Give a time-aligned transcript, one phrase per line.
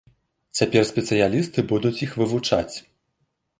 [0.59, 2.75] Цяпер спецыялісты будуць іх вывучаць.